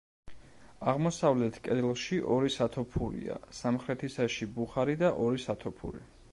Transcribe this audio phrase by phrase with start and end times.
[0.93, 6.07] აღმოსავლეთ კედელში ორი სათოფურია, სამხრეთისაში ბუხარი და ორი სათოფური.